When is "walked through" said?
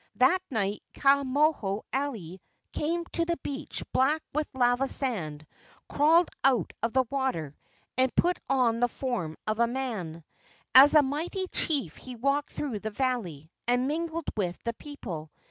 12.15-12.79